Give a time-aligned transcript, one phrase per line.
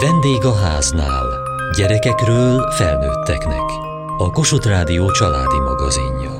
[0.00, 1.26] Vendég a háznál.
[1.76, 3.70] Gyerekekről felnőtteknek.
[4.18, 6.30] A Kossuth Rádió családi magazinja.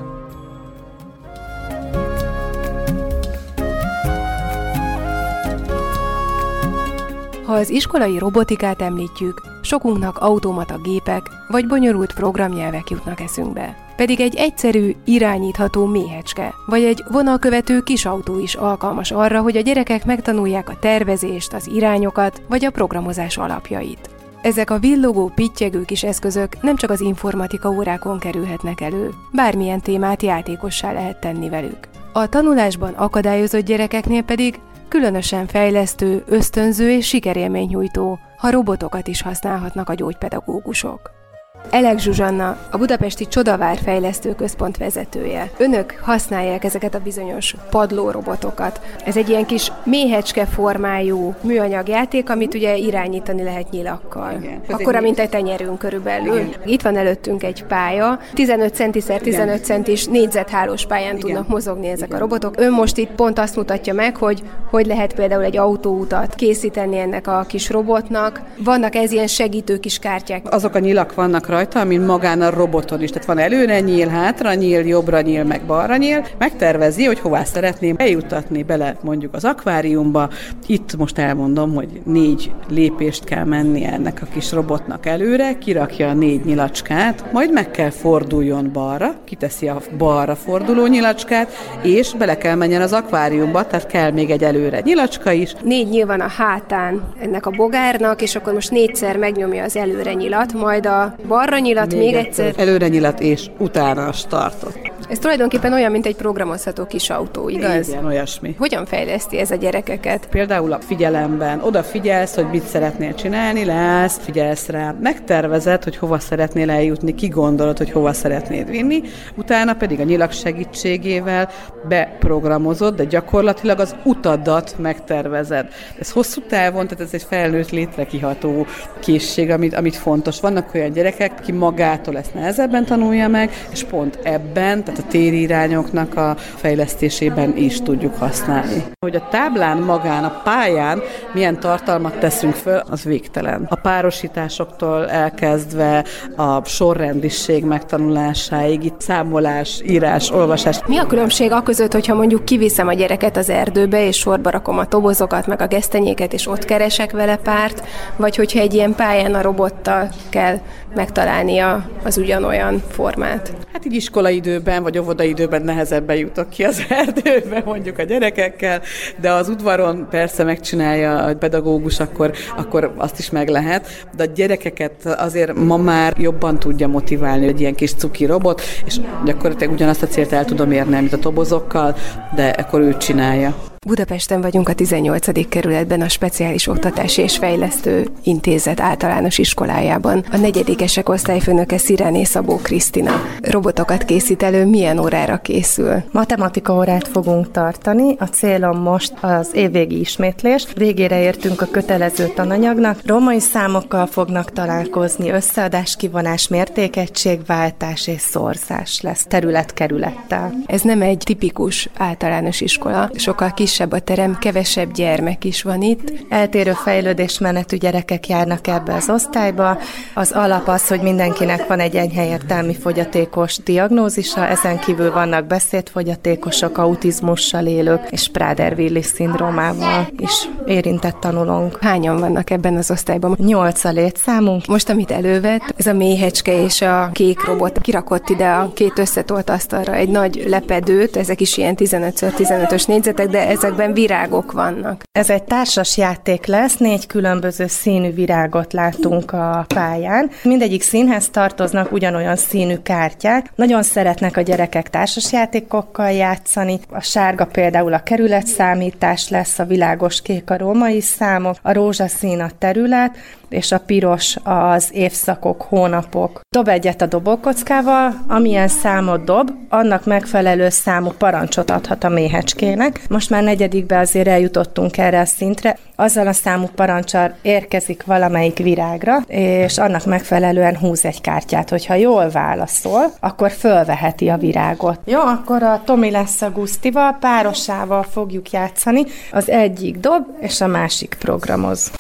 [7.45, 13.84] Ha az iskolai robotikát említjük, sokunknak automata gépek vagy bonyolult programnyelvek jutnak eszünkbe.
[13.97, 20.05] Pedig egy egyszerű, irányítható méhecske, vagy egy vonalkövető kisautó is alkalmas arra, hogy a gyerekek
[20.05, 24.11] megtanulják a tervezést, az irányokat, vagy a programozás alapjait.
[24.43, 30.23] Ezek a villogó, pittyegő kis eszközök nem csak az informatika órákon kerülhetnek elő, bármilyen témát
[30.23, 31.89] játékossá lehet tenni velük.
[32.13, 39.95] A tanulásban akadályozott gyerekeknél pedig különösen fejlesztő, ösztönző és sikerélménynyújtó, ha robotokat is használhatnak a
[39.95, 41.24] gyógypedagógusok.
[41.71, 45.51] Elek Zsuzsanna, a Budapesti Csodavár Fejlesztő Központ vezetője.
[45.57, 48.81] Önök használják ezeket a bizonyos padlórobotokat.
[49.05, 54.33] Ez egy ilyen kis méhecske formájú műanyag játék, amit ugye irányítani lehet nyilakkal.
[54.41, 54.61] Igen.
[54.69, 56.37] Akkora, mint egy tenyerünk körülbelül.
[56.39, 56.55] Igen.
[56.65, 61.21] Itt van előttünk egy pálya, 15 centiszer 15 centis négyzethálós pályán Igen.
[61.21, 62.19] tudnak mozogni ezek Igen.
[62.19, 62.55] a robotok.
[62.59, 67.27] Ön most itt pont azt mutatja meg, hogy hogy lehet például egy autóutat készíteni ennek
[67.27, 68.41] a kis robotnak.
[68.59, 70.53] Vannak ez ilyen segítő kis kártyák.
[70.53, 73.11] Azok a nyilak vannak rajta, mint magán a roboton is.
[73.11, 76.25] Tehát van előre nyíl, hátra nyíl, jobbra nyíl, meg balra nyíl.
[76.39, 80.29] Megtervezi, hogy hová szeretném eljutatni bele mondjuk az akváriumba.
[80.67, 86.13] Itt most elmondom, hogy négy lépést kell menni ennek a kis robotnak előre, kirakja a
[86.13, 91.53] négy nyilacskát, majd meg kell forduljon balra, kiteszi a balra forduló nyilacskát,
[91.83, 95.55] és bele kell menjen az akváriumba, tehát kell még egy előre nyilacska is.
[95.63, 100.13] Négy nyíl van a hátán ennek a bogárnak, és akkor most négyszer megnyomja az előre
[100.13, 102.55] nyilat, majd a bal arra nyilat, még, még egyszer.
[102.57, 104.94] Előre nyilat, és utána startot.
[105.09, 107.89] Ez tulajdonképpen olyan, mint egy programozható kis autó, igaz?
[107.89, 108.55] Igen, olyasmi.
[108.59, 110.27] Hogyan fejleszti ez a gyerekeket?
[110.27, 111.61] Például a figyelemben.
[111.61, 114.95] Odafigyelsz, hogy mit szeretnél csinálni, leállsz, figyelsz rá.
[115.01, 119.03] Megtervezed, hogy hova szeretnél eljutni, ki gondolod, hogy hova szeretnéd vinni,
[119.37, 121.51] utána pedig a nyilak segítségével
[121.89, 125.69] beprogramozod, de gyakorlatilag az utadat megtervezed.
[125.99, 128.67] Ez hosszú távon, tehát ez egy felnőtt létre kiható
[129.01, 130.41] készség, amit, amit fontos.
[130.41, 136.17] Vannak olyan gyerekek, ki magától ezt nehezebben tanulja meg, és pont ebben, tehát a térirányoknak
[136.17, 138.85] a fejlesztésében is tudjuk használni.
[139.01, 143.67] Hogy a táblán magán, a pályán milyen tartalmat teszünk föl, az végtelen.
[143.71, 146.05] A párosításoktól elkezdve
[146.37, 150.81] a sorrendiség megtanulásáig, itt számolás, írás, olvasás.
[150.87, 154.79] Mi a különbség a között, hogyha mondjuk kiviszem a gyereket az erdőbe, és sorba rakom
[154.79, 159.35] a tobozokat, meg a gesztenyéket, és ott keresek vele párt, vagy hogyha egy ilyen pályán
[159.35, 160.59] a robottal kell
[160.95, 163.53] megtalálnia az ugyanolyan formát.
[163.73, 168.83] Hát így iskolaidőben vagy óvodaidőben nehezebben jutok ki az erdőbe, mondjuk a gyerekekkel,
[169.21, 174.33] de az udvaron persze megcsinálja a pedagógus, akkor, akkor azt is meg lehet, de a
[174.35, 180.03] gyerekeket azért ma már jobban tudja motiválni, hogy ilyen kis cuki robot, és gyakorlatilag ugyanazt
[180.03, 181.97] a célt el tudom érni, mint a tobozokkal,
[182.35, 183.74] de akkor ő csinálja.
[183.87, 185.49] Budapesten vagyunk a 18.
[185.49, 190.25] kerületben a Speciális Oktatási és Fejlesztő Intézet általános iskolájában.
[190.33, 193.23] A negyedikesek osztályfőnöke Szirené Szabó Krisztina.
[193.41, 196.03] Robotokat készít elő, milyen órára készül?
[196.11, 198.17] Matematika órát fogunk tartani.
[198.19, 200.67] A célom most az évvégi ismétlés.
[200.77, 203.01] Végére értünk a kötelező tananyagnak.
[203.07, 210.55] Romai számokkal fognak találkozni, összeadás, kivonás, mértékegység, váltás és szorzás lesz terület-kerülettel.
[210.67, 215.83] Ez nem egy tipikus általános iskola, sokkal kis kisebb a terem, kevesebb gyermek is van
[215.83, 216.13] itt.
[216.29, 219.79] Eltérő fejlődésmenetű gyerekek járnak ebbe az osztályba.
[220.15, 226.79] Az alap az, hogy mindenkinek van egy enyhe értelmi fogyatékos diagnózisa, ezen kívül vannak beszédfogyatékosok,
[226.79, 231.79] autizmussal élők és Prader-Willis szindrómával is érintett tanulónk.
[231.81, 233.37] Hányan vannak ebben az osztályban?
[233.39, 234.67] Nyolc a létszámunk.
[234.67, 239.51] Most, amit elővett, ez a méhecske és a kék robot kirakott ide a két összetolt
[239.51, 245.03] asztalra egy nagy lepedőt, ezek is ilyen 15x15-ös négyzetek, de ez ezekben virágok vannak.
[245.13, 250.31] Ez egy társas játék lesz, négy különböző színű virágot látunk a pályán.
[250.43, 253.51] Mindegyik színhez tartoznak ugyanolyan színű kártyák.
[253.55, 256.79] Nagyon szeretnek a gyerekek társas játékokkal játszani.
[256.91, 262.51] A sárga például a kerületszámítás lesz, a világos kék a római számok, a rózsaszín a
[262.59, 263.17] terület,
[263.55, 266.41] és a piros az évszakok, hónapok.
[266.51, 273.01] Dob egyet a dobókockával, amilyen számot dob, annak megfelelő számú parancsot adhat a méhecskének.
[273.09, 275.79] Most már negyedikbe azért eljutottunk erre a szintre.
[275.97, 281.71] Azzal a számú parancsal érkezik valamelyik virágra, és annak megfelelően húz egy kártyát.
[281.71, 284.99] Hogyha jól válaszol, akkor fölveheti a virágot.
[285.05, 289.05] Jó, akkor a Tomi lesz a Gusztival, párosával fogjuk játszani.
[289.33, 291.91] Az egyik dob, és a másik programoz.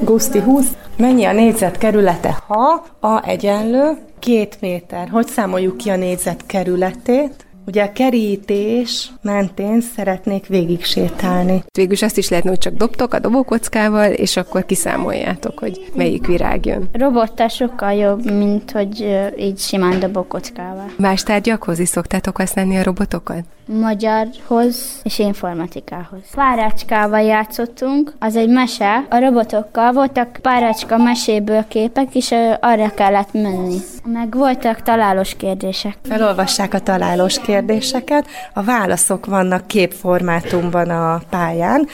[0.00, 0.66] Guszti 20.
[0.96, 5.08] Mennyi a négyzetkerülete, ha a egyenlő két méter?
[5.08, 7.46] Hogy számoljuk ki a négyzetkerületét?
[7.66, 11.64] Ugye a kerítés mentén szeretnék végig sétálni.
[11.72, 16.66] Végülis azt is lehetne, hogy csak dobtok a dobókockával, és akkor kiszámoljátok, hogy melyik virág
[16.66, 16.88] jön.
[16.92, 20.92] Robottal sokkal jobb, mint hogy így simán dobókockával.
[20.98, 23.44] Más tárgyakhoz is szoktátok használni a robotokat?
[23.68, 26.20] Magyarhoz és informatikához.
[26.34, 33.76] Párácskával játszottunk, az egy mese, a robotokkal voltak párácska meséből képek, és arra kellett menni.
[34.04, 35.96] Meg voltak találós kérdések.
[36.02, 41.86] Felolvassák a találós kérdéseket, a válaszok vannak képformátumban a pályán,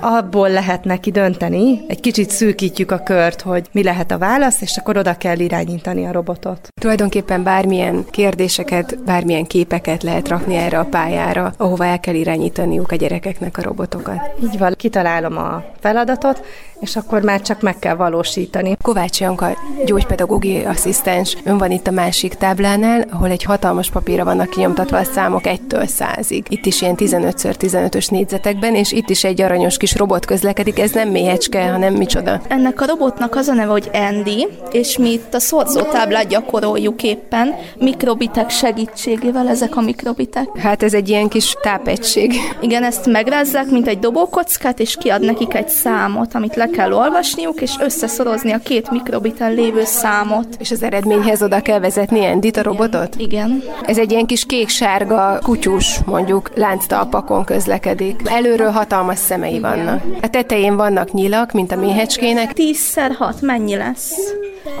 [0.00, 4.76] abból lehet neki dönteni, egy kicsit szűkítjük a kört, hogy mi lehet a válasz, és
[4.76, 6.68] akkor oda kell irányítani a robotot.
[6.80, 12.92] Tulajdonképpen bármilyen kérdéseket, bármilyen képeket lehet rakni erre a pályára pályára, ahova el kell irányítaniuk
[12.92, 14.30] a gyerekeknek a robotokat.
[14.42, 16.44] Így van, kitalálom a feladatot,
[16.80, 18.76] és akkor már csak meg kell valósítani.
[18.82, 24.50] Kovács Janka, gyógypedagógiai asszisztens, ön van itt a másik táblánál, ahol egy hatalmas papírra vannak
[24.50, 26.44] kinyomtatva a számok 1-től 100-ig.
[26.48, 31.08] Itt is ilyen 15x15-ös négyzetekben, és itt is egy aranyos kis robot közlekedik, ez nem
[31.08, 32.40] méhecske, hanem micsoda.
[32.48, 37.54] Ennek a robotnak az a neve, hogy Andy, és mi itt a szorzótáblát gyakoroljuk éppen,
[37.78, 40.58] mikrobitek segítségével ezek a mikrobitek.
[40.58, 42.34] Hát ez egy ilyen kis tápegység.
[42.60, 47.60] Igen, ezt megrázzák, mint egy dobókockát, és kiad nekik egy számot, amit le kell olvasniuk,
[47.60, 50.46] és összeszorozni a két mikrobiten lévő számot.
[50.58, 53.14] És az eredményhez oda kell vezetni Endit, a robotot?
[53.18, 53.62] Igen.
[53.82, 58.20] Ez egy ilyen kis kék-sárga kutyus, mondjuk lánctalpakon közlekedik.
[58.24, 60.02] Előről hatalmas szemei vannak.
[60.22, 62.52] A tetején vannak nyilak, mint a méhecskének.
[62.52, 64.14] Tízszer hat, mennyi lesz?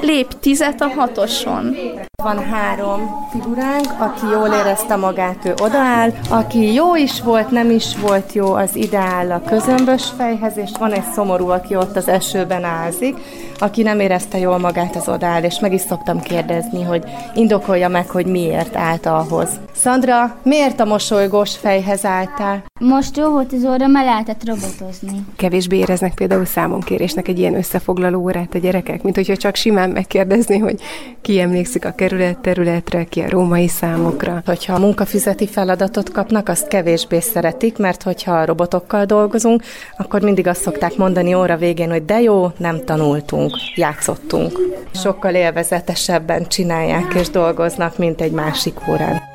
[0.00, 1.76] Lép tizet a hatoson.
[2.22, 7.96] Van három figuránk, aki jól érezte magát, ő odaáll, aki jó is volt, nem is
[7.96, 12.64] volt jó, az ideál a közömbös fejhez, és van egy szomorú, aki ott az esőben
[12.64, 13.16] ázik,
[13.60, 17.04] aki nem érezte jól magát, az odaáll, és meg is szoktam kérdezni, hogy
[17.34, 19.48] indokolja meg, hogy miért állt ahhoz.
[19.72, 22.62] Szandra, miért a mosolygós fejhez álltál?
[22.80, 25.24] Most jó volt az óra, mert lehetett robotozni.
[25.36, 30.58] Kevésbé éreznek például számonkérésnek egy ilyen összefoglaló órát a gyerekek, mint hogyha csak simán megkérdezni,
[30.58, 30.80] hogy
[31.20, 34.42] ki emlékszik a kerület területre, ki a római számokra.
[34.44, 39.62] Hogyha a munkafizeti feladatot kapnak, azt kevésbé szeretik, mert hogyha robotokkal dolgozunk,
[39.98, 44.58] akkor mindig azt szokták mondani óra végén, hogy de jó, nem tanultunk, játszottunk.
[44.94, 49.29] Sokkal élvezetesebben csinálják és dolgoznak, mint egy másik órán.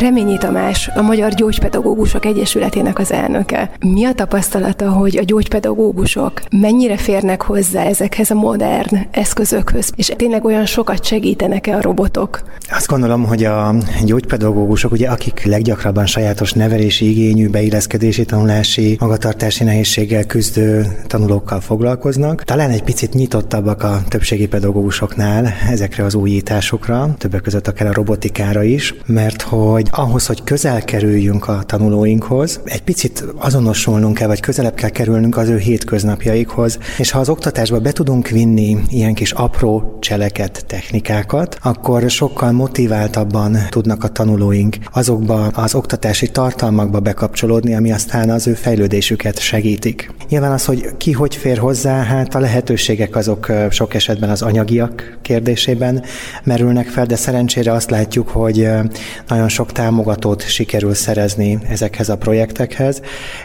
[0.00, 3.70] Reményi Tamás, a Magyar Gyógypedagógusok Egyesületének az elnöke.
[3.80, 10.44] Mi a tapasztalata, hogy a gyógypedagógusok mennyire férnek hozzá ezekhez a modern eszközökhöz, és tényleg
[10.44, 12.42] olyan sokat segítenek-e a robotok?
[12.70, 13.74] Azt gondolom, hogy a
[14.04, 22.70] gyógypedagógusok, ugye, akik leggyakrabban sajátos nevelési igényű, beilleszkedési, tanulási, magatartási nehézséggel küzdő tanulókkal foglalkoznak, talán
[22.70, 28.94] egy picit nyitottabbak a többségi pedagógusoknál ezekre az újításokra, többek között akár a robotikára is,
[29.06, 34.88] mert hogy ahhoz, hogy közel kerüljünk a tanulóinkhoz, egy picit azonosulnunk kell, vagy közelebb kell
[34.88, 40.64] kerülnünk az ő hétköznapjaikhoz, és ha az oktatásba be tudunk vinni ilyen kis apró cseleket,
[40.66, 48.46] technikákat, akkor sokkal motiváltabban tudnak a tanulóink azokba az oktatási tartalmakba bekapcsolódni, ami aztán az
[48.46, 50.12] ő fejlődésüket segítik.
[50.28, 55.18] Nyilván az, hogy ki hogy fér hozzá, hát a lehetőségek azok sok esetben az anyagiak
[55.22, 56.02] kérdésében
[56.44, 58.68] merülnek fel, de szerencsére azt látjuk, hogy
[59.28, 63.00] nagyon sok támogatót sikerül szerezni ezekhez a projektekhez,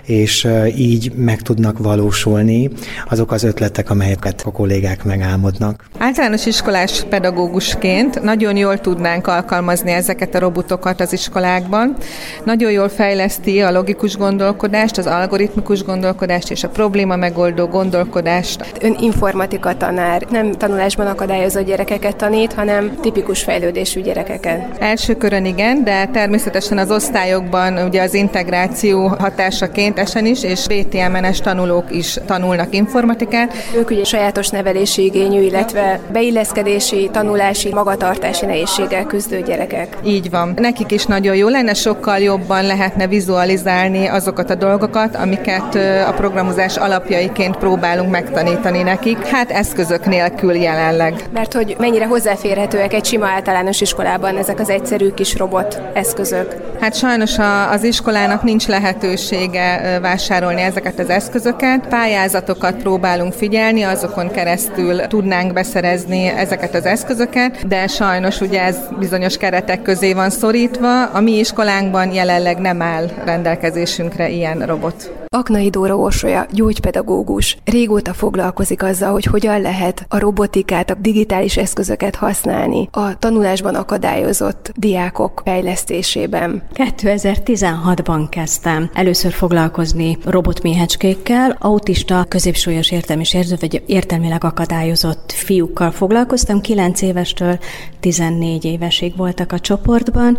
[0.06, 2.70] és így meg tudnak valósulni
[3.10, 5.86] azok az ötletek, amelyeket a kollégák megálmodnak.
[5.98, 11.96] Általános iskolás pedagógusként nagyon jól tudnánk alkalmazni ezeket a robotokat az iskolákban.
[12.44, 18.74] Nagyon jól fejleszti a logikus gondolkodást, az algoritmikus gondolkodást és a probléma megoldó gondolkodást.
[18.82, 24.78] Ön informatika tanár, nem tanulásban akadályozó gyerekeket tanít, hanem tipikus fejlődésű gyerekeket.
[24.80, 31.40] Első körön igen, de természetesen az osztályokban ugye az integráció hatásaként esen is, és BTMNS
[31.40, 33.54] tanulók is tanulnak informatikát.
[33.76, 39.98] Ők ugye sajátos nevelési igényű, illetve beilleszkedési, tanulási, magatartási nehézséggel küzdő gyerekek.
[40.06, 40.54] Így van.
[40.56, 45.76] Nekik is nagyon jó lenne, sokkal jobban lehetne vizualizálni azokat a dolgokat, amiket
[46.08, 49.26] a programozás alapjaiként próbálunk megtanítani nekik.
[49.26, 51.14] Hát eszközök nélkül jelenleg.
[51.34, 56.56] Mert hogy mennyire hozzáférhetőek egy sima általános iskolában ezek az egyszerű kis robot eszközök eszközök?
[56.80, 61.88] Hát sajnos a, az iskolának nincs lehetősége vásárolni ezeket az eszközöket.
[61.88, 69.38] Pályázatokat próbálunk figyelni, azokon keresztül tudnánk beszerezni ezeket az eszközöket, de sajnos ugye ez bizonyos
[69.38, 71.04] keretek közé van szorítva.
[71.06, 75.25] A mi iskolánkban jelenleg nem áll rendelkezésünkre ilyen robot.
[75.36, 77.58] Aknai Dóra Orsolya, gyógypedagógus.
[77.66, 84.72] Régóta foglalkozik azzal, hogy hogyan lehet a robotikát, a digitális eszközöket használni a tanulásban akadályozott
[84.76, 86.64] diákok fejlesztésében.
[86.74, 96.62] 2016-ban kezdtem először foglalkozni robotméhecskékkel, autista, középsúlyos értelmi sérülő vagy értelmileg akadályozott fiúkkal foglalkoztam.
[96.62, 97.60] 9 évestől
[98.00, 100.38] 14 évesig voltak a csoportban,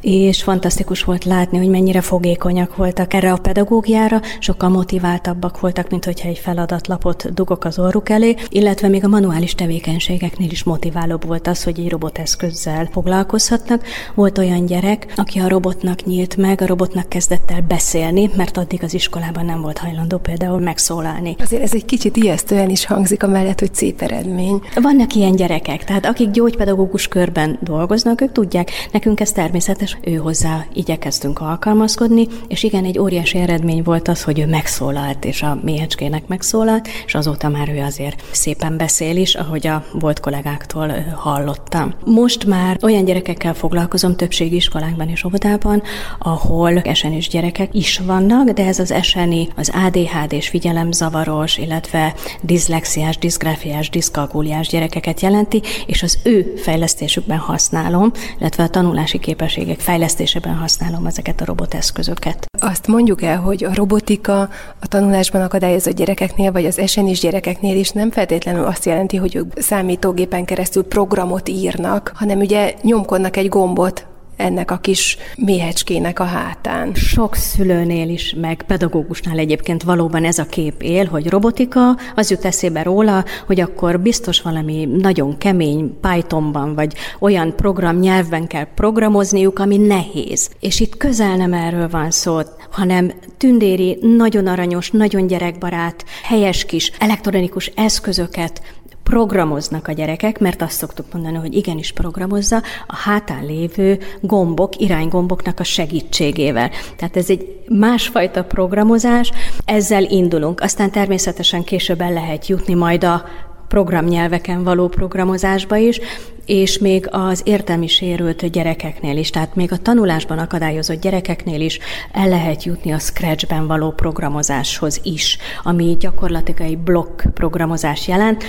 [0.00, 6.04] és fantasztikus volt látni, hogy mennyire fogékonyak voltak erre a pedagógiára, sokkal motiváltabbak voltak, mint
[6.04, 11.46] hogyha egy feladatlapot dugok az orruk elé, illetve még a manuális tevékenységeknél is motiválóbb volt
[11.46, 13.84] az, hogy egy roboteszközzel foglalkozhatnak.
[14.14, 18.82] Volt olyan gyerek, aki a robotnak nyílt meg, a robotnak kezdett el beszélni, mert addig
[18.82, 21.36] az iskolában nem volt hajlandó például megszólalni.
[21.38, 24.60] Azért ez egy kicsit ijesztően is hangzik a mellett, hogy szép eredmény.
[24.74, 31.40] Vannak ilyen gyerekek, tehát akik gyógypedagógus körben dolgoznak, ők tudják, nekünk ez természetes, hozzá igyekeztünk
[31.40, 36.88] alkalmazkodni, és igen, egy óriási eredmény volt az, hogy ő megszólalt, és a méhecskének megszólalt,
[37.06, 41.94] és azóta már ő azért szépen beszél is, ahogy a volt kollégáktól hallottam.
[42.04, 45.82] Most már olyan gyerekekkel foglalkozom többségi iskolákban és óvodában,
[46.18, 53.18] ahol esenis gyerekek is vannak, de ez az eseni, az ADHD és figyelemzavaros, illetve diszlexiás,
[53.18, 61.06] diszgráfiás, diszkalkuliás gyerekeket jelenti, és az ő fejlesztésükben használom, illetve a tanulási képességek fejlesztésében használom
[61.06, 62.46] ezeket a roboteszközöket.
[62.60, 64.40] Azt mondjuk el, hogy a robotika
[64.80, 69.52] a tanulásban akadályozott gyerekeknél, vagy az esenis gyerekeknél is nem feltétlenül azt jelenti, hogy ők
[69.60, 74.06] számítógépen keresztül programot írnak, hanem ugye nyomkodnak egy gombot,
[74.36, 76.94] ennek a kis méhecskének a hátán.
[76.94, 82.44] Sok szülőnél is, meg pedagógusnál egyébként valóban ez a kép él, hogy robotika, az jut
[82.44, 89.76] eszébe róla, hogy akkor biztos valami nagyon kemény Pythonban, vagy olyan programnyelvben kell programozniuk, ami
[89.76, 90.50] nehéz.
[90.60, 92.38] És itt közel nem erről van szó,
[92.70, 98.62] hanem tündéri, nagyon aranyos, nagyon gyerekbarát, helyes kis elektronikus eszközöket
[99.10, 105.60] programoznak a gyerekek, mert azt szoktuk mondani, hogy igenis programozza a hátán lévő gombok, iránygomboknak
[105.60, 106.70] a segítségével.
[106.96, 109.32] Tehát ez egy másfajta programozás,
[109.64, 110.60] ezzel indulunk.
[110.60, 113.24] Aztán természetesen később el lehet jutni majd a
[113.68, 116.00] programnyelveken való programozásba is,
[116.46, 121.78] és még az értelmi sérült gyerekeknél is, tehát még a tanulásban akadályozott gyerekeknél is
[122.12, 128.44] el lehet jutni a Scratchben való programozáshoz is, ami gyakorlatilag egy blokk programozás jelent,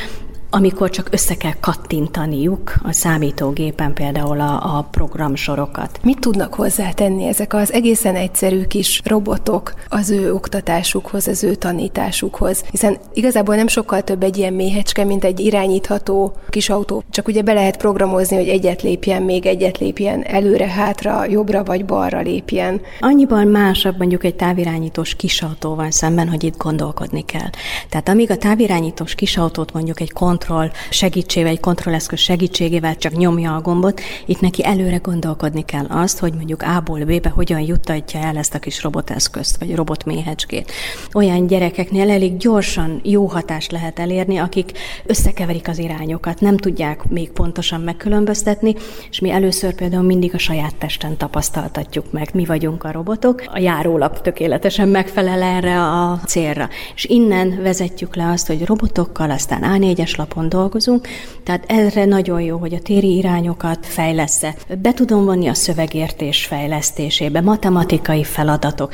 [0.50, 6.00] amikor csak össze kell kattintaniuk a számítógépen például a, a programsorokat.
[6.04, 12.64] Mit tudnak hozzátenni ezek az egészen egyszerű kis robotok az ő oktatásukhoz, az ő tanításukhoz?
[12.72, 17.04] Hiszen igazából nem sokkal több egy ilyen méhecske, mint egy irányítható kis autó.
[17.10, 21.86] Csak ugye be lehet programozni, hogy egyet lépjen, még egyet lépjen, előre, hátra, jobbra vagy
[21.86, 22.82] balra lépjen.
[23.00, 27.50] Annyiban másabb mondjuk egy távirányítós kisautóval szemben, hogy itt gondolkodni kell.
[27.90, 33.56] Tehát amíg a távirányítós kisautót mondjuk egy kon kontroll segítségével, egy kontrolleszköz segítségével csak nyomja
[33.56, 38.38] a gombot, itt neki előre gondolkodni kell azt, hogy mondjuk A-ból B-be hogyan juttatja el
[38.38, 40.72] ezt a kis roboteszközt, vagy robotméhecskét.
[41.14, 44.72] Olyan gyerekeknél elég gyorsan jó hatást lehet elérni, akik
[45.06, 48.76] összekeverik az irányokat, nem tudják még pontosan megkülönböztetni,
[49.10, 52.30] és mi először például mindig a saját testen tapasztaltatjuk meg.
[52.34, 56.70] Mi vagyunk a robotok, a járólap tökéletesen megfelel erre a célra.
[56.96, 61.08] És innen vezetjük le azt, hogy robotokkal, aztán A4-es lap alapon dolgozunk,
[61.44, 64.44] tehát erre nagyon jó, hogy a téri irányokat fejlesz
[64.82, 68.94] Be tudom vonni a szövegértés fejlesztésébe, matematikai feladatok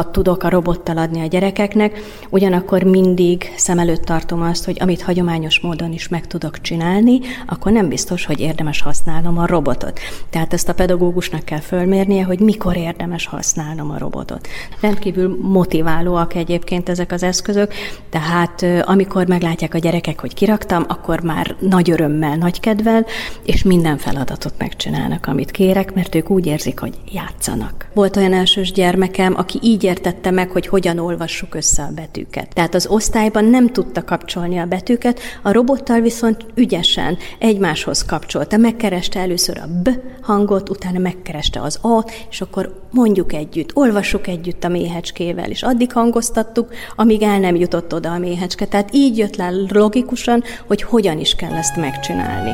[0.00, 1.98] tudok a robottal adni a gyerekeknek,
[2.30, 7.72] ugyanakkor mindig szem előtt tartom azt, hogy amit hagyományos módon is meg tudok csinálni, akkor
[7.72, 10.00] nem biztos, hogy érdemes használnom a robotot.
[10.30, 14.48] Tehát ezt a pedagógusnak kell fölmérnie, hogy mikor érdemes használnom a robotot.
[14.80, 17.72] Rendkívül motiválóak egyébként ezek az eszközök,
[18.10, 23.06] tehát amikor meglátják a gyerekek, hogy kiraktam, akkor már nagy örömmel, nagy kedvel,
[23.44, 27.88] és minden feladatot megcsinálnak, amit kérek, mert ők úgy érzik, hogy játszanak.
[27.94, 32.54] Volt olyan elsős gyermekem, aki így így értette meg, hogy hogyan olvassuk össze a betűket.
[32.54, 38.56] Tehát az osztályban nem tudta kapcsolni a betűket, a robottal viszont ügyesen egymáshoz kapcsolta.
[38.56, 39.90] Megkereste először a B
[40.22, 45.92] hangot, utána megkereste az A, és akkor mondjuk együtt, olvassuk együtt a méhecskével, és addig
[45.92, 48.66] hangoztattuk, amíg el nem jutott oda a méhecske.
[48.66, 52.50] Tehát így jött le logikusan, hogy hogyan is kell ezt megcsinálni.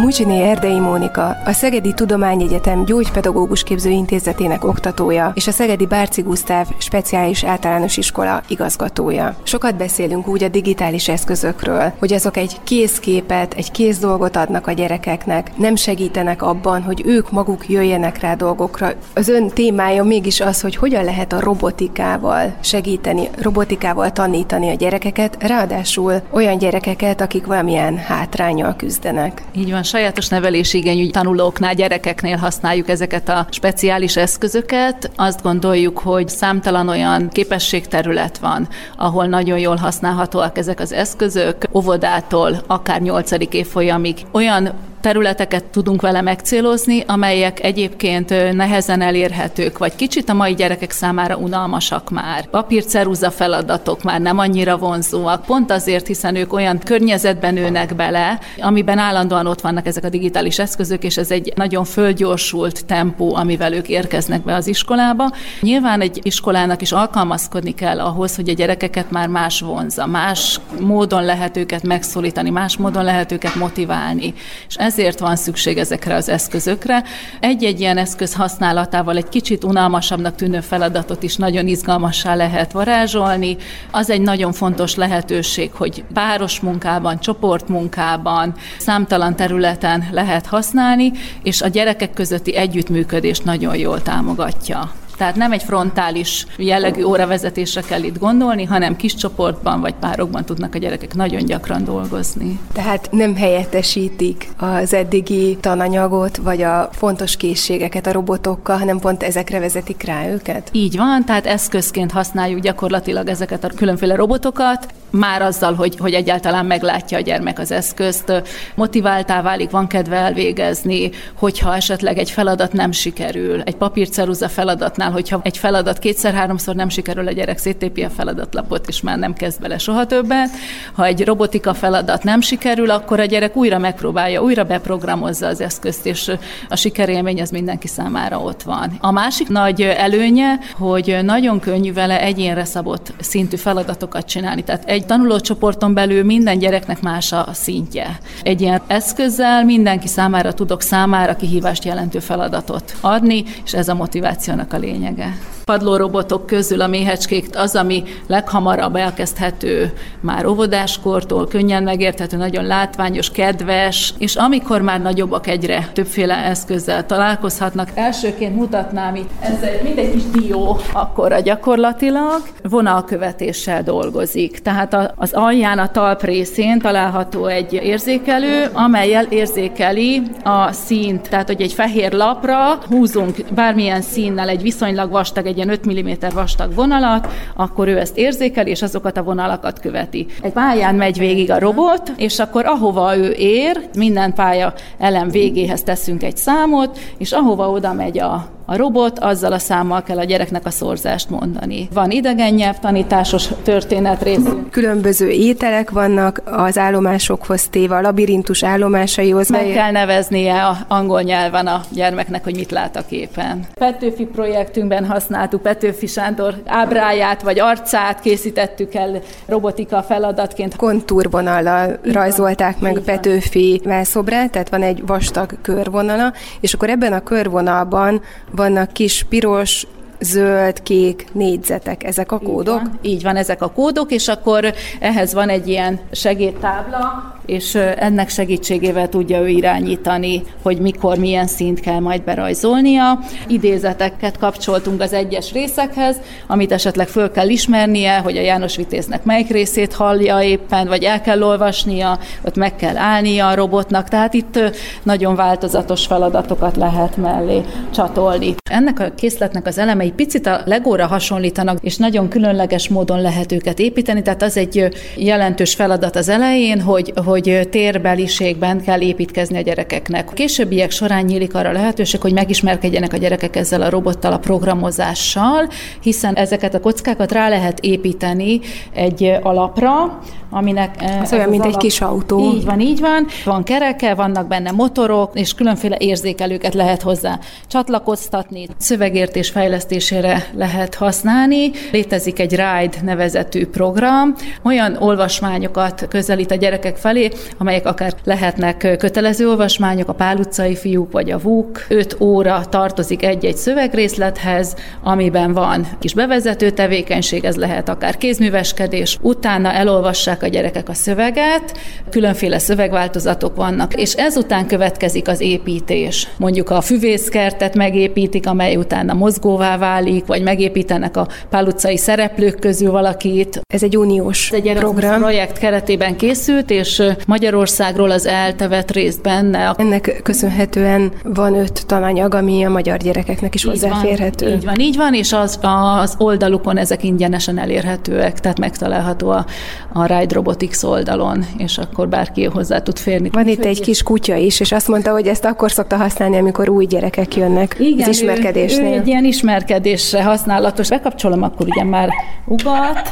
[0.00, 6.66] Mucsini Erdei Mónika, a Szegedi Tudományegyetem Gyógypedagógus Képző Intézetének oktatója és a Szegedi Bárci Gusztáv
[6.78, 9.36] Speciális Általános Iskola igazgatója.
[9.42, 14.72] Sokat beszélünk úgy a digitális eszközökről, hogy azok egy kézképet, egy kéz dolgot adnak a
[14.72, 18.90] gyerekeknek, nem segítenek abban, hogy ők maguk jöjjenek rá dolgokra.
[19.14, 25.36] Az ön témája mégis az, hogy hogyan lehet a robotikával segíteni, robotikával tanítani a gyerekeket,
[25.42, 29.42] ráadásul olyan gyerekeket, akik valamilyen hátrányjal küzdenek.
[29.52, 35.10] Így van, sajátos nevelési igényű tanulóknál, gyerekeknél használjuk ezeket a speciális eszközöket.
[35.16, 42.62] Azt gondoljuk, hogy számtalan olyan képességterület van, ahol nagyon jól használhatóak ezek az eszközök, óvodától
[42.66, 44.16] akár nyolcadik évfolyamig.
[44.32, 51.36] Olyan területeket tudunk vele megcélozni, amelyek egyébként nehezen elérhetők, vagy kicsit a mai gyerekek számára
[51.36, 52.46] unalmasak már.
[52.46, 58.98] Papírceruza feladatok már nem annyira vonzóak, pont azért, hiszen ők olyan környezetben nőnek bele, amiben
[58.98, 63.88] állandóan ott vannak ezek a digitális eszközök, és ez egy nagyon fölgyorsult tempó, amivel ők
[63.88, 65.30] érkeznek be az iskolába.
[65.60, 71.24] Nyilván egy iskolának is alkalmazkodni kell ahhoz, hogy a gyerekeket már más vonza, más módon
[71.24, 74.34] lehet őket megszólítani, más módon lehet őket motiválni.
[74.68, 77.04] És ezért van szükség ezekre az eszközökre.
[77.40, 83.56] Egy-egy ilyen eszköz használatával egy kicsit unalmasabbnak tűnő feladatot is nagyon izgalmassá lehet varázsolni.
[83.90, 91.68] Az egy nagyon fontos lehetőség, hogy páros munkában, csoportmunkában, számtalan területen lehet használni, és a
[91.68, 94.99] gyerekek közötti együttműködést nagyon jól támogatja.
[95.20, 100.74] Tehát nem egy frontális jellegű óravezetésre kell itt gondolni, hanem kis csoportban vagy párokban tudnak
[100.74, 102.60] a gyerekek nagyon gyakran dolgozni.
[102.72, 109.58] Tehát nem helyettesítik az eddigi tananyagot, vagy a fontos készségeket a robotokkal, hanem pont ezekre
[109.58, 110.68] vezetik rá őket?
[110.72, 116.66] Így van, tehát eszközként használjuk gyakorlatilag ezeket a különféle robotokat, már azzal, hogy, hogy egyáltalán
[116.66, 118.42] meglátja a gyermek az eszközt,
[118.74, 125.40] motiváltá válik, van kedve elvégezni, hogyha esetleg egy feladat nem sikerül, egy papírceruza feladatnál, hogyha
[125.42, 129.78] egy feladat kétszer-háromszor nem sikerül, a gyerek széttépi a feladatlapot, és már nem kezd bele
[129.78, 130.50] soha többet.
[130.92, 136.06] Ha egy robotika feladat nem sikerül, akkor a gyerek újra megpróbálja, újra beprogramozza az eszközt,
[136.06, 136.32] és
[136.68, 138.96] a sikerélmény az mindenki számára ott van.
[139.00, 144.64] A másik nagy előnye, hogy nagyon könnyű vele egyénre szabott szintű feladatokat csinálni.
[144.64, 148.18] Tehát egy egy tanulócsoporton belül minden gyereknek más a szintje.
[148.42, 154.72] Egy ilyen eszközzel mindenki számára tudok számára kihívást jelentő feladatot adni, és ez a motivációnak
[154.72, 162.64] a lényege padlórobotok közül a méhecskék az, ami leghamarabb elkezdhető már óvodáskortól, könnyen megérthető, nagyon
[162.64, 167.88] látványos, kedves, és amikor már nagyobbak egyre többféle eszközzel találkozhatnak.
[167.94, 174.58] Elsőként mutatnám itt, ez egy, mint egy kis dió, akkor gyakorlatilag vonalkövetéssel dolgozik.
[174.58, 181.28] Tehát az alján, a talp részén található egy érzékelő, amelyel érzékeli a színt.
[181.28, 186.34] Tehát, hogy egy fehér lapra húzunk bármilyen színnel egy viszonylag vastag, egy ilyen 5 mm
[186.34, 190.26] vastag vonalat, akkor ő ezt érzékeli, és azokat a vonalakat követi.
[190.42, 195.82] Egy pályán megy végig a robot, és akkor ahova ő ér, minden pálya elem végéhez
[195.82, 200.24] teszünk egy számot, és ahova oda megy a a robot, azzal a számmal kell a
[200.24, 201.88] gyereknek a szorzást mondani.
[201.92, 204.70] Van idegen nyelvtanításos történet részünk.
[204.70, 209.48] Különböző ételek vannak az állomásokhoz téve, a labirintus állomásaihoz.
[209.48, 209.72] Meg mely...
[209.72, 213.66] kell neveznie a angol nyelven a gyermeknek, hogy mit lát a képen.
[213.74, 220.76] Petőfi projektünkben használtuk Petőfi Sándor ábráját vagy arcát, készítettük el robotika feladatként.
[220.76, 227.20] Kontúrvonallal rajzolták meg Így Petőfi vászobrát, tehát van egy vastag körvonala, és akkor ebben a
[227.20, 228.22] körvonalban
[228.60, 229.86] vannak kis piros,
[230.20, 232.80] zöld, kék négyzetek, ezek a kódok?
[232.80, 237.74] Így van, így van, ezek a kódok, és akkor ehhez van egy ilyen segédtábla, és
[237.96, 243.18] ennek segítségével tudja ő irányítani, hogy mikor milyen szint kell majd berajzolnia.
[243.46, 249.48] Idézeteket kapcsoltunk az egyes részekhez, amit esetleg föl kell ismernie, hogy a János Vitéznek melyik
[249.48, 254.58] részét hallja éppen, vagy el kell olvasnia, ott meg kell állnia a robotnak, tehát itt
[255.02, 258.54] nagyon változatos feladatokat lehet mellé csatolni.
[258.70, 263.78] Ennek a készletnek az elemei picit a legóra hasonlítanak, és nagyon különleges módon lehet őket
[263.78, 270.30] építeni, tehát az egy jelentős feladat az elején, hogy hogy térbeliségben kell építkezni a gyerekeknek.
[270.30, 275.68] A későbbiek során nyílik arra lehetőség, hogy megismerkedjenek a gyerekek ezzel a robottal, a programozással,
[276.02, 278.60] hiszen ezeket a kockákat rá lehet építeni
[278.94, 280.18] egy alapra,
[280.50, 280.94] aminek...
[281.22, 281.74] Az olyan, mint alap...
[281.74, 282.52] egy kis autó.
[282.54, 283.26] Így van, így van.
[283.44, 288.68] Van kereke, vannak benne motorok, és különféle érzékelőket lehet hozzá csatlakoztatni.
[288.76, 291.70] Szövegértés fejlesztésére lehet használni.
[291.92, 299.48] Létezik egy RIDE nevezetű program, olyan olvasmányokat közelít a gyerekek felé, amelyek akár lehetnek kötelező
[299.48, 301.86] olvasmányok, a Pál utcai fiúk vagy a VUK.
[301.88, 309.72] 5 óra tartozik egy-egy szövegrészlethez, amiben van kis bevezető tevékenység, ez lehet akár kézműveskedés, utána
[309.72, 311.78] elolvassák a gyerekek a szöveget,
[312.10, 316.28] különféle szövegváltozatok vannak, és ezután következik az építés.
[316.38, 322.90] Mondjuk a füvészkertet megépítik, amely utána mozgóvá válik, vagy megépítenek a Pál utcai szereplők közül
[322.90, 323.60] valakit.
[323.74, 325.20] Ez egy uniós egy program.
[325.20, 329.74] projekt keretében készült, és Magyarországról az eltevet részt benne.
[329.76, 334.46] Ennek köszönhetően van öt tananyag, ami a magyar gyerekeknek is így hozzáférhető.
[334.46, 335.58] Van, így van, így van, és az,
[336.00, 339.46] az oldalukon ezek ingyenesen elérhetőek, tehát megtalálható a,
[339.92, 343.28] a Ride Robotics oldalon, és akkor bárki hozzá tud férni.
[343.32, 346.68] Van itt egy kis kutya is, és azt mondta, hogy ezt akkor szokta használni, amikor
[346.68, 348.86] új gyerekek jönnek Igen, az ismerkedésnél.
[348.86, 350.88] Ő, ő egy ilyen ismerkedésre használatos.
[350.88, 352.08] Bekapcsolom, akkor ugye már
[352.46, 353.08] ugat,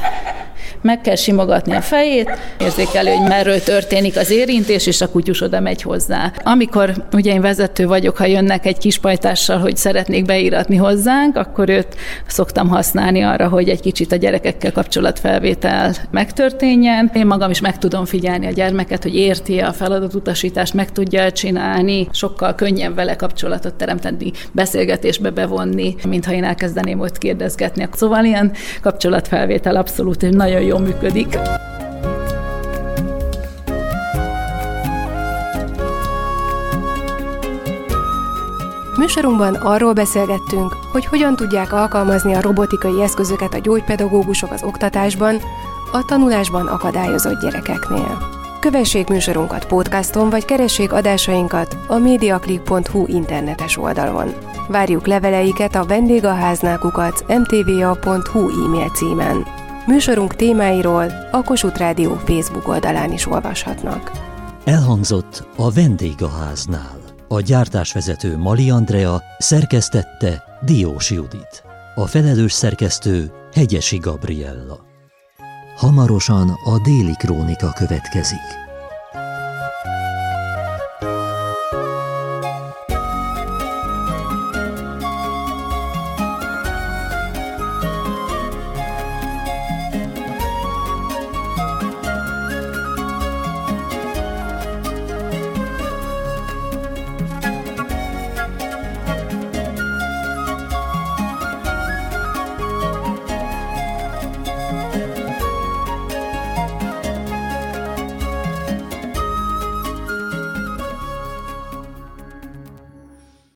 [0.83, 5.61] meg kell simogatni a fejét, érzékelő, hogy merről történik az érintés, és a kutyus oda
[5.61, 6.33] megy hozzá.
[6.43, 11.69] Amikor ugye én vezető vagyok, ha jönnek egy kis pajtással, hogy szeretnék beíratni hozzánk, akkor
[11.69, 17.11] őt szoktam használni arra, hogy egy kicsit a gyerekekkel kapcsolatfelvétel megtörténjen.
[17.15, 22.09] Én magam is meg tudom figyelni a gyermeket, hogy érti a feladatutasítást, meg tudja csinálni,
[22.13, 27.89] sokkal könnyebb vele kapcsolatot teremteni, beszélgetésbe bevonni, mint ha én elkezdeném ott kérdezgetni.
[27.93, 31.39] Szóval ilyen kapcsolatfelvétel abszolút nagyon jól működik.
[38.97, 45.37] Műsorunkban arról beszélgettünk, hogy hogyan tudják alkalmazni a robotikai eszközöket a gyógypedagógusok az oktatásban,
[45.93, 48.19] a tanulásban akadályozott gyerekeknél.
[48.61, 54.33] Kövessék műsorunkat podcaston, vagy keressék adásainkat a mediaclick.hu internetes oldalon.
[54.69, 59.58] Várjuk leveleiket a vendégháználkukat mtva.hu e-mail címen.
[59.89, 64.13] Műsorunk témáiról a Kossuth Rádió Facebook oldalán is olvashatnak.
[64.65, 66.99] Elhangzott a vendégháznál.
[67.29, 71.63] A gyártásvezető Mali Andrea szerkesztette Diós Judit.
[71.95, 74.81] A felelős szerkesztő Hegyesi Gabriella.
[75.77, 78.68] Hamarosan a déli krónika következik.